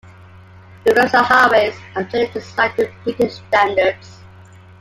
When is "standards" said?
3.35-4.17